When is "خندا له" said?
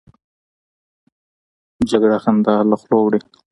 2.23-2.75